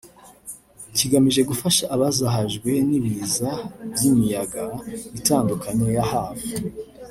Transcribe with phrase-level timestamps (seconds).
[0.95, 3.51] kigamije gufasha abazahajwe n’ibiza
[3.93, 4.63] by’imiyaga
[5.17, 6.51] itandukanye ya Harvey